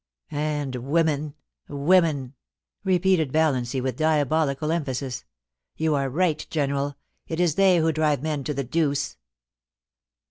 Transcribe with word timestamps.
And 0.31 0.73
womefty 0.77 1.35
women^ 1.69 2.33
repeated 2.83 3.31
Valiancy, 3.31 3.81
with 3.81 3.97
diabolical 3.97 4.71
emphasis.' 4.71 5.25
You 5.77 5.93
are 5.93 6.09
right. 6.09 6.43
General 6.49 6.95
It 7.27 7.39
is 7.39 7.53
they 7.53 7.77
who 7.77 7.91
drive 7.91 8.23
men 8.23 8.43
to 8.45 8.53
the 8.55 8.63
deuce.' 8.63 9.15